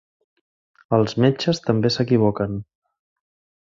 [0.99, 2.61] Els metges també s'equivoquen.